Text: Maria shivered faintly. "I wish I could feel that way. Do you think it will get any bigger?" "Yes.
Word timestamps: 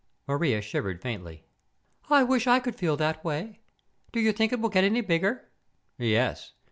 Maria 0.27 0.61
shivered 0.63 0.99
faintly. 0.99 1.43
"I 2.09 2.23
wish 2.23 2.47
I 2.47 2.57
could 2.59 2.75
feel 2.75 2.97
that 2.97 3.23
way. 3.23 3.59
Do 4.11 4.19
you 4.19 4.31
think 4.31 4.51
it 4.51 4.59
will 4.59 4.69
get 4.69 4.83
any 4.83 5.01
bigger?" 5.01 5.47
"Yes. 5.99 6.53